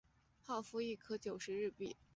[0.43, 1.95] 泡芙一颗九十日币